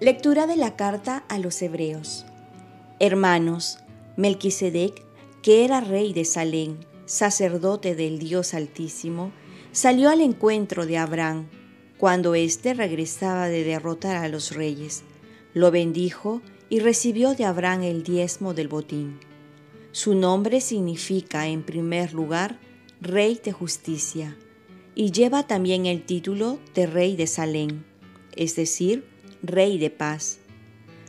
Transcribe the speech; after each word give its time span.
Lectura 0.00 0.46
de 0.46 0.54
la 0.54 0.76
carta 0.76 1.24
a 1.28 1.40
los 1.40 1.60
Hebreos. 1.60 2.24
Hermanos, 3.00 3.80
Melquisedec, 4.16 5.04
que 5.42 5.64
era 5.64 5.80
rey 5.80 6.12
de 6.12 6.24
Salem, 6.24 6.76
sacerdote 7.04 7.96
del 7.96 8.20
Dios 8.20 8.54
Altísimo, 8.54 9.32
salió 9.72 10.08
al 10.08 10.20
encuentro 10.20 10.86
de 10.86 10.98
Abraham 10.98 11.48
cuando 11.98 12.36
éste 12.36 12.74
regresaba 12.74 13.48
de 13.48 13.64
derrotar 13.64 14.14
a 14.14 14.28
los 14.28 14.54
reyes. 14.54 15.02
Lo 15.52 15.72
bendijo 15.72 16.42
y 16.68 16.78
recibió 16.78 17.34
de 17.34 17.46
Abraham 17.46 17.82
el 17.82 18.04
diezmo 18.04 18.54
del 18.54 18.68
botín. 18.68 19.18
Su 19.90 20.14
nombre 20.14 20.60
significa, 20.60 21.48
en 21.48 21.64
primer 21.64 22.14
lugar, 22.14 22.60
Rey 23.00 23.40
de 23.42 23.50
Justicia, 23.50 24.36
y 24.98 25.12
lleva 25.12 25.46
también 25.46 25.86
el 25.86 26.02
título 26.02 26.58
de 26.74 26.88
Rey 26.88 27.14
de 27.14 27.28
Salem, 27.28 27.84
es 28.34 28.56
decir, 28.56 29.04
Rey 29.44 29.78
de 29.78 29.90
paz. 29.90 30.40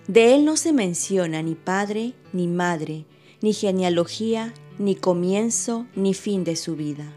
De 0.07 0.35
él 0.35 0.45
no 0.45 0.57
se 0.57 0.73
menciona 0.73 1.41
ni 1.41 1.55
padre 1.55 2.13
ni 2.31 2.45
madre, 2.45 3.05
ni 3.41 3.51
genealogía, 3.51 4.53
ni 4.77 4.93
comienzo 4.93 5.87
ni 5.95 6.13
fin 6.13 6.43
de 6.43 6.55
su 6.55 6.75
vida. 6.75 7.11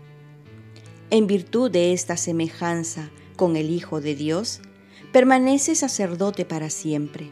En 1.11 1.27
virtud 1.27 1.71
de 1.71 1.93
esta 1.93 2.17
semejanza 2.17 3.11
con 3.37 3.57
el 3.57 3.69
Hijo 3.69 4.01
de 4.01 4.15
Dios, 4.15 4.63
permanece 5.13 5.75
sacerdote 5.75 6.47
para 6.47 6.71
siempre. 6.71 7.29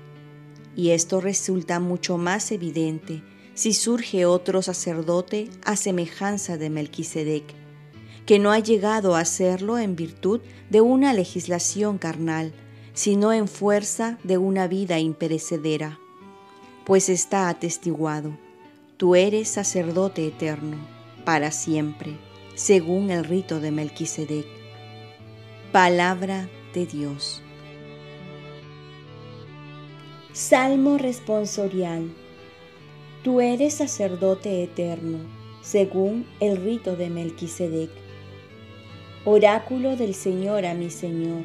Y 0.76 0.90
esto 0.90 1.22
resulta 1.22 1.80
mucho 1.80 2.18
más 2.18 2.52
evidente 2.52 3.22
si 3.54 3.72
surge 3.72 4.26
otro 4.26 4.60
sacerdote 4.60 5.48
a 5.64 5.76
semejanza 5.76 6.58
de 6.58 6.68
Melquisedec, 6.68 7.59
que 8.30 8.38
no 8.38 8.52
ha 8.52 8.60
llegado 8.60 9.16
a 9.16 9.24
serlo 9.24 9.76
en 9.76 9.96
virtud 9.96 10.40
de 10.68 10.80
una 10.80 11.12
legislación 11.12 11.98
carnal, 11.98 12.52
sino 12.92 13.32
en 13.32 13.48
fuerza 13.48 14.20
de 14.22 14.38
una 14.38 14.68
vida 14.68 15.00
imperecedera. 15.00 15.98
Pues 16.86 17.08
está 17.08 17.48
atestiguado, 17.48 18.38
tú 18.96 19.16
eres 19.16 19.48
sacerdote 19.48 20.28
eterno, 20.28 20.76
para 21.24 21.50
siempre, 21.50 22.16
según 22.54 23.10
el 23.10 23.24
rito 23.24 23.58
de 23.58 23.72
Melquisedec. 23.72 24.46
Palabra 25.72 26.48
de 26.72 26.86
Dios. 26.86 27.42
Salmo 30.32 30.98
responsorial. 30.98 32.12
Tú 33.24 33.40
eres 33.40 33.74
sacerdote 33.74 34.62
eterno, 34.62 35.18
según 35.62 36.28
el 36.38 36.58
rito 36.58 36.94
de 36.94 37.10
Melquisedec. 37.10 37.90
Oráculo 39.24 39.96
del 39.96 40.14
Señor 40.14 40.64
a 40.64 40.74
mi 40.74 40.90
Señor 40.90 41.44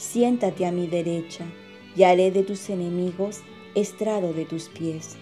siéntate 0.00 0.64
a 0.64 0.72
mi 0.72 0.86
derecha, 0.86 1.44
y 1.94 2.04
haré 2.04 2.30
de 2.30 2.42
tus 2.42 2.70
enemigos 2.70 3.40
estrado 3.74 4.32
de 4.32 4.46
tus 4.46 4.70
pies. 4.70 5.16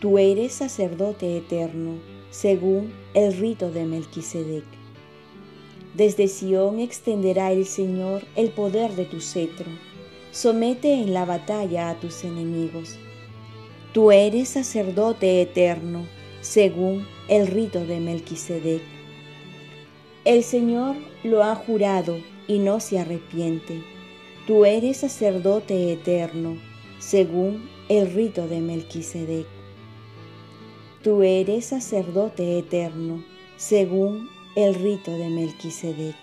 Tú 0.00 0.18
eres 0.18 0.52
sacerdote 0.52 1.36
eterno, 1.36 1.94
según 2.30 2.92
el 3.14 3.36
rito 3.36 3.70
de 3.70 3.84
Melquisedec. 3.84 4.64
Desde 5.94 6.26
Sión 6.26 6.80
extenderá 6.80 7.52
el 7.52 7.66
Señor 7.66 8.24
el 8.34 8.50
poder 8.50 8.96
de 8.96 9.04
tu 9.04 9.20
cetro. 9.20 9.70
Somete 10.32 10.94
en 10.94 11.14
la 11.14 11.24
batalla 11.24 11.90
a 11.90 12.00
tus 12.00 12.24
enemigos. 12.24 12.96
Tú 13.92 14.10
eres 14.10 14.48
sacerdote 14.48 15.40
eterno, 15.42 16.06
según 16.40 17.06
el 17.28 17.46
rito 17.46 17.86
de 17.86 18.00
Melquisedec. 18.00 18.91
El 20.24 20.44
Señor 20.44 20.94
lo 21.24 21.42
ha 21.42 21.56
jurado 21.56 22.16
y 22.46 22.60
no 22.60 22.78
se 22.78 23.00
arrepiente. 23.00 23.82
Tú 24.46 24.64
eres 24.64 24.98
sacerdote 24.98 25.92
eterno, 25.92 26.58
según 27.00 27.68
el 27.88 28.12
rito 28.14 28.46
de 28.46 28.60
Melquisedec. 28.60 29.48
Tú 31.02 31.24
eres 31.24 31.66
sacerdote 31.66 32.56
eterno, 32.56 33.24
según 33.56 34.28
el 34.54 34.76
rito 34.76 35.10
de 35.10 35.28
Melquisedec. 35.28 36.14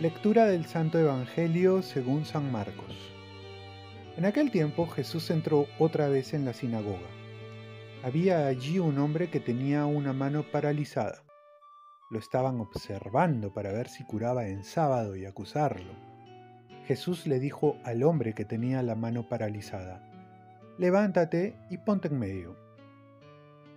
Lectura 0.00 0.46
del 0.46 0.64
Santo 0.64 0.98
Evangelio 0.98 1.82
según 1.82 2.24
San 2.24 2.50
Marcos. 2.50 2.96
En 4.16 4.24
aquel 4.24 4.50
tiempo 4.50 4.86
Jesús 4.86 5.28
entró 5.28 5.66
otra 5.78 6.08
vez 6.08 6.32
en 6.32 6.46
la 6.46 6.54
sinagoga. 6.54 7.10
Había 8.02 8.46
allí 8.46 8.78
un 8.78 8.96
hombre 8.96 9.28
que 9.28 9.40
tenía 9.40 9.84
una 9.84 10.14
mano 10.14 10.42
paralizada. 10.50 11.22
Lo 12.14 12.20
estaban 12.20 12.60
observando 12.60 13.52
para 13.52 13.72
ver 13.72 13.88
si 13.88 14.04
curaba 14.04 14.46
en 14.46 14.62
sábado 14.62 15.16
y 15.16 15.24
acusarlo. 15.24 15.90
Jesús 16.86 17.26
le 17.26 17.40
dijo 17.40 17.76
al 17.82 18.04
hombre 18.04 18.34
que 18.34 18.44
tenía 18.44 18.84
la 18.84 18.94
mano 18.94 19.28
paralizada, 19.28 20.00
levántate 20.78 21.56
y 21.70 21.78
ponte 21.78 22.06
en 22.06 22.20
medio. 22.20 22.56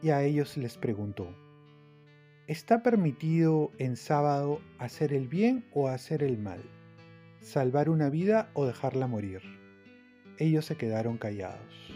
Y 0.04 0.12
a 0.12 0.22
ellos 0.22 0.56
les 0.56 0.78
preguntó, 0.78 1.36
¿está 2.46 2.84
permitido 2.84 3.72
en 3.80 3.96
sábado 3.96 4.62
hacer 4.78 5.14
el 5.14 5.28
bien 5.28 5.66
o 5.74 5.88
hacer 5.88 6.22
el 6.22 6.38
mal? 6.38 6.62
¿Salvar 7.42 7.90
una 7.90 8.12
vida 8.12 8.52
o 8.54 8.68
dejarla 8.68 9.08
morir? 9.08 9.42
Ellos 10.38 10.64
se 10.66 10.78
quedaron 10.78 11.18
callados. 11.18 11.92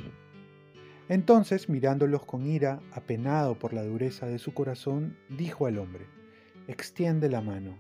Entonces, 1.08 1.70
mirándolos 1.70 2.26
con 2.26 2.48
ira, 2.48 2.82
apenado 2.94 3.60
por 3.60 3.74
la 3.74 3.84
dureza 3.84 4.26
de 4.26 4.40
su 4.40 4.56
corazón, 4.56 5.16
dijo 5.30 5.68
al 5.68 5.78
hombre, 5.78 6.08
extiende 6.72 7.30
la 7.30 7.42
mano. 7.42 7.78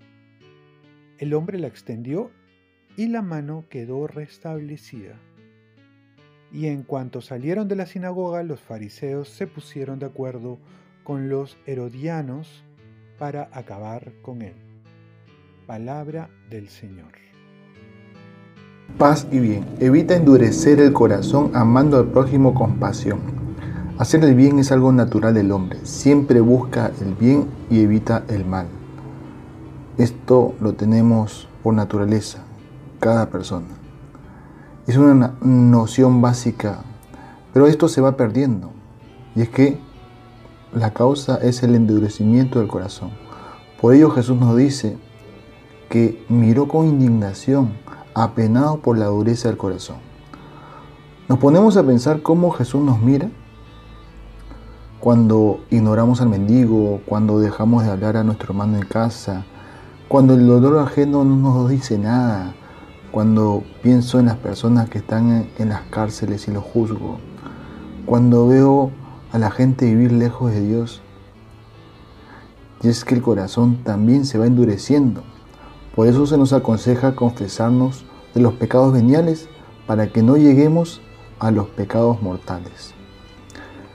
El 1.17 1.33
hombre 1.33 1.57
la 1.59 1.67
extendió 1.67 2.31
y 2.97 3.07
la 3.07 3.21
mano 3.21 3.65
quedó 3.69 4.07
restablecida. 4.07 5.15
Y 6.51 6.67
en 6.67 6.83
cuanto 6.83 7.21
salieron 7.21 7.67
de 7.67 7.75
la 7.75 7.85
sinagoga, 7.85 8.43
los 8.43 8.59
fariseos 8.59 9.29
se 9.29 9.47
pusieron 9.47 9.99
de 9.99 10.07
acuerdo 10.07 10.59
con 11.03 11.29
los 11.29 11.57
herodianos 11.65 12.63
para 13.17 13.49
acabar 13.53 14.11
con 14.21 14.41
él. 14.41 14.55
Palabra 15.65 16.29
del 16.49 16.67
Señor. 16.67 17.13
Paz 18.97 19.27
y 19.31 19.39
bien. 19.39 19.65
Evita 19.79 20.15
endurecer 20.15 20.79
el 20.79 20.91
corazón 20.91 21.51
amando 21.53 21.97
al 21.97 22.07
prójimo 22.07 22.53
con 22.53 22.77
pasión. 22.77 23.19
Hacer 23.97 24.23
el 24.23 24.35
bien 24.35 24.59
es 24.59 24.71
algo 24.71 24.91
natural 24.91 25.33
del 25.33 25.51
hombre. 25.51 25.79
Siempre 25.83 26.41
busca 26.41 26.91
el 27.01 27.13
bien 27.13 27.45
y 27.69 27.81
evita 27.81 28.23
el 28.27 28.45
mal. 28.45 28.67
Esto 29.97 30.53
lo 30.61 30.73
tenemos 30.73 31.47
por 31.63 31.73
naturaleza, 31.73 32.39
cada 32.99 33.29
persona. 33.29 33.67
Es 34.87 34.97
una 34.97 35.35
noción 35.41 36.21
básica, 36.21 36.79
pero 37.53 37.67
esto 37.67 37.87
se 37.87 38.01
va 38.01 38.17
perdiendo. 38.17 38.71
Y 39.35 39.41
es 39.41 39.49
que 39.49 39.79
la 40.73 40.91
causa 40.91 41.35
es 41.41 41.63
el 41.63 41.75
endurecimiento 41.75 42.59
del 42.59 42.67
corazón. 42.67 43.11
Por 43.81 43.93
ello 43.93 44.09
Jesús 44.11 44.37
nos 44.37 44.55
dice 44.55 44.97
que 45.89 46.25
miró 46.29 46.67
con 46.67 46.87
indignación, 46.87 47.73
apenado 48.13 48.77
por 48.79 48.97
la 48.97 49.07
dureza 49.07 49.49
del 49.49 49.57
corazón. 49.57 49.97
Nos 51.27 51.39
ponemos 51.39 51.75
a 51.77 51.83
pensar 51.83 52.21
cómo 52.21 52.51
Jesús 52.51 52.81
nos 52.81 53.01
mira 53.01 53.29
cuando 55.01 55.59
ignoramos 55.69 56.21
al 56.21 56.29
mendigo, 56.29 57.01
cuando 57.05 57.39
dejamos 57.39 57.83
de 57.83 57.91
hablar 57.91 58.17
a 58.17 58.23
nuestro 58.23 58.53
hermano 58.53 58.77
en 58.77 58.85
casa, 58.85 59.45
cuando 60.11 60.33
el 60.33 60.45
dolor 60.45 60.77
ajeno 60.79 61.23
no 61.23 61.37
nos 61.37 61.69
dice 61.69 61.97
nada, 61.97 62.53
cuando 63.11 63.63
pienso 63.81 64.19
en 64.19 64.25
las 64.25 64.35
personas 64.35 64.89
que 64.89 64.97
están 64.97 65.47
en 65.57 65.69
las 65.69 65.83
cárceles 65.83 66.49
y 66.49 66.51
los 66.51 66.65
juzgo, 66.65 67.17
cuando 68.05 68.45
veo 68.45 68.91
a 69.31 69.37
la 69.39 69.51
gente 69.51 69.85
vivir 69.85 70.11
lejos 70.11 70.51
de 70.51 70.67
Dios. 70.67 71.01
Y 72.83 72.89
es 72.89 73.05
que 73.05 73.15
el 73.15 73.21
corazón 73.21 73.85
también 73.85 74.25
se 74.25 74.37
va 74.37 74.47
endureciendo. 74.47 75.23
Por 75.95 76.07
eso 76.07 76.25
se 76.27 76.37
nos 76.37 76.51
aconseja 76.51 77.15
confesarnos 77.15 78.03
de 78.33 78.41
los 78.41 78.55
pecados 78.55 78.91
veniales 78.91 79.47
para 79.87 80.11
que 80.11 80.21
no 80.23 80.35
lleguemos 80.35 80.99
a 81.39 81.51
los 81.51 81.67
pecados 81.67 82.21
mortales. 82.21 82.93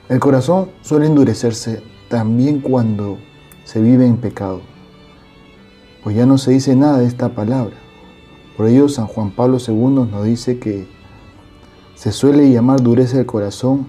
El 0.09 0.19
corazón 0.19 0.71
suele 0.81 1.05
endurecerse 1.05 1.83
también 2.09 2.61
cuando 2.61 3.19
se 3.65 3.79
vive 3.79 4.07
en 4.07 4.17
pecado, 4.17 4.61
pues 6.07 6.15
ya 6.15 6.25
no 6.25 6.37
se 6.37 6.51
dice 6.51 6.73
nada 6.73 6.99
de 6.99 7.05
esta 7.05 7.35
palabra. 7.35 7.75
Por 8.55 8.69
ello 8.69 8.87
San 8.87 9.07
Juan 9.07 9.31
Pablo 9.31 9.57
II 9.59 10.09
nos 10.09 10.23
dice 10.23 10.57
que 10.57 10.87
se 11.95 12.13
suele 12.13 12.49
llamar 12.49 12.81
dureza 12.81 13.17
del 13.17 13.25
corazón 13.25 13.87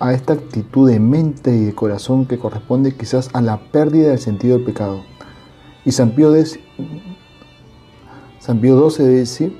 a 0.00 0.14
esta 0.14 0.32
actitud 0.32 0.88
de 0.88 0.98
mente 0.98 1.54
y 1.54 1.66
de 1.66 1.74
corazón 1.74 2.24
que 2.24 2.38
corresponde 2.38 2.96
quizás 2.96 3.28
a 3.34 3.42
la 3.42 3.60
pérdida 3.60 4.08
del 4.08 4.18
sentido 4.18 4.56
del 4.56 4.64
pecado. 4.64 5.02
Y 5.84 5.92
San 5.92 6.12
Pío, 6.12 6.34
X, 6.34 6.58
San 8.38 8.62
Pío 8.62 8.88
XII 8.88 9.04
decir 9.04 9.54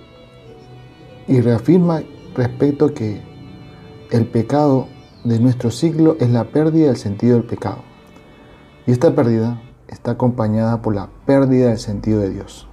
y 1.27 1.43
reafirma 1.43 2.01
respecto 2.35 2.87
a 2.87 2.95
que 2.95 3.21
el 4.13 4.25
pecado 4.25 4.89
de 5.25 5.39
nuestro 5.41 5.71
siglo 5.71 6.17
es 6.21 6.31
la 6.31 6.45
pérdida 6.45 6.87
del 6.87 6.97
sentido 6.97 7.35
del 7.35 7.45
pecado. 7.45 7.83
Y 8.87 8.93
esta 8.93 9.15
pérdida 9.15 9.61
está 9.89 10.13
acompañada 10.13 10.81
por 10.83 10.95
la 10.95 11.09
pérdida 11.27 11.69
del 11.69 11.79
sentido 11.79 12.21
de 12.21 12.31
Dios. 12.31 12.69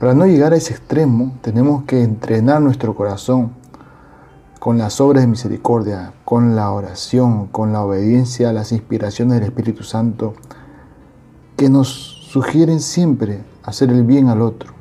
Para 0.00 0.14
no 0.14 0.26
llegar 0.26 0.52
a 0.52 0.56
ese 0.56 0.74
extremo, 0.74 1.34
tenemos 1.40 1.84
que 1.84 2.02
entrenar 2.02 2.60
nuestro 2.60 2.94
corazón 2.94 3.52
con 4.58 4.78
las 4.78 5.00
obras 5.00 5.22
de 5.22 5.28
misericordia, 5.28 6.14
con 6.24 6.56
la 6.56 6.70
oración, 6.70 7.46
con 7.48 7.72
la 7.72 7.82
obediencia 7.82 8.48
a 8.48 8.52
las 8.52 8.72
inspiraciones 8.72 9.34
del 9.34 9.44
Espíritu 9.44 9.82
Santo, 9.84 10.34
que 11.56 11.68
nos 11.68 11.88
sugieren 11.88 12.80
siempre 12.80 13.44
hacer 13.62 13.90
el 13.90 14.04
bien 14.04 14.28
al 14.28 14.42
otro, 14.42 14.72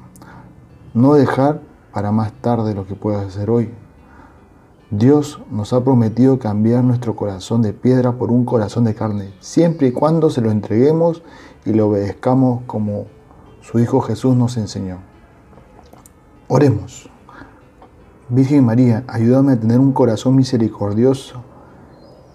no 0.93 1.13
dejar 1.13 1.61
para 1.93 2.11
más 2.11 2.31
tarde 2.33 2.73
lo 2.73 2.87
que 2.87 2.95
puedas 2.95 3.27
hacer 3.27 3.49
hoy. 3.49 3.73
Dios 4.95 5.41
nos 5.49 5.73
ha 5.73 5.83
prometido 5.83 6.37
cambiar 6.37 6.83
nuestro 6.83 7.15
corazón 7.15 7.63
de 7.63 7.73
piedra 7.73 8.11
por 8.11 8.29
un 8.29 8.45
corazón 8.45 8.83
de 8.83 8.93
carne, 8.93 9.33
siempre 9.39 9.87
y 9.87 9.91
cuando 9.91 10.29
se 10.29 10.39
lo 10.39 10.51
entreguemos 10.51 11.23
y 11.65 11.73
lo 11.73 11.87
obedezcamos 11.87 12.61
como 12.67 13.07
su 13.61 13.79
Hijo 13.79 14.01
Jesús 14.01 14.35
nos 14.35 14.55
enseñó. 14.55 14.99
Oremos. 16.47 17.09
Virgen 18.29 18.65
María, 18.65 19.03
ayúdame 19.07 19.53
a 19.53 19.59
tener 19.59 19.79
un 19.79 19.93
corazón 19.93 20.35
misericordioso 20.35 21.41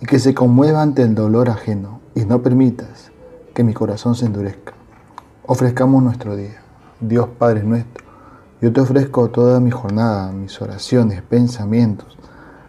y 0.00 0.06
que 0.06 0.18
se 0.18 0.34
conmueva 0.34 0.82
ante 0.82 1.02
el 1.02 1.14
dolor 1.14 1.50
ajeno 1.50 2.00
y 2.16 2.24
no 2.24 2.42
permitas 2.42 3.12
que 3.54 3.62
mi 3.62 3.72
corazón 3.72 4.16
se 4.16 4.26
endurezca. 4.26 4.72
Ofrezcamos 5.46 6.02
nuestro 6.02 6.34
día. 6.34 6.60
Dios 6.98 7.28
Padre 7.38 7.62
nuestro, 7.62 8.04
yo 8.60 8.72
te 8.72 8.80
ofrezco 8.80 9.28
toda 9.28 9.60
mi 9.60 9.70
jornada, 9.70 10.32
mis 10.32 10.60
oraciones, 10.60 11.22
pensamientos, 11.22 12.18